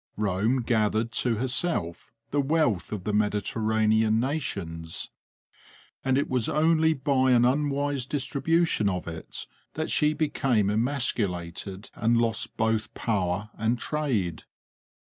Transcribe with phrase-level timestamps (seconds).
[0.17, 5.11] Rome gathered to herself the wealth of the Mediterranean nations,
[6.03, 9.45] and it was only by an unwise distribution of it
[9.75, 14.45] that she became emasculated and lost both power and trade.